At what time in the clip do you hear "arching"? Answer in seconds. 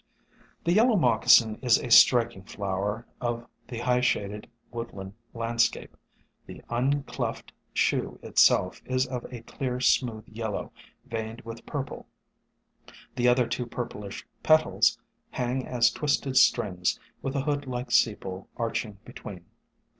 18.57-18.97